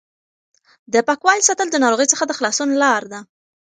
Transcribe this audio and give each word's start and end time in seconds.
د 0.93 0.95
پاکوالي 1.07 1.43
ساتل 1.47 1.67
د 1.71 1.77
ناروغۍ 1.83 2.07
څخه 2.13 2.23
د 2.27 2.31
خلاصون 2.37 2.69
لار 2.81 3.03
ده. 3.11 3.19